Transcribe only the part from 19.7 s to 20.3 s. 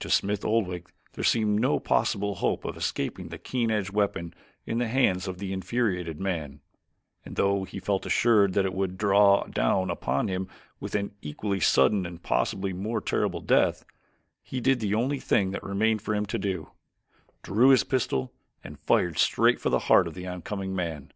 the heart of the